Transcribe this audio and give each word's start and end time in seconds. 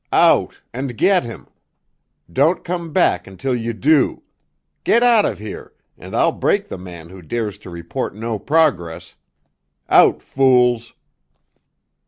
Out, 0.13 0.61
and 0.73 0.97
get 0.97 1.23
him! 1.23 1.47
Don't 2.33 2.65
come 2.65 2.91
back 2.91 3.27
until 3.27 3.55
you 3.55 3.71
do! 3.71 4.23
Get 4.83 5.03
out 5.03 5.27
of 5.27 5.37
here—and 5.37 6.15
I'll 6.15 6.31
break 6.31 6.69
the 6.69 6.79
man 6.79 7.09
who 7.09 7.21
dares 7.21 7.59
to 7.59 7.69
report 7.69 8.15
no 8.15 8.39
progress! 8.39 9.13
Out, 9.91 10.23
fools!" 10.23 10.95